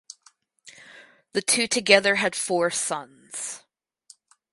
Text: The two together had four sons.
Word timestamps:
The 1.33 1.43
two 1.43 1.67
together 1.67 2.15
had 2.15 2.35
four 2.35 2.71
sons. 2.71 3.61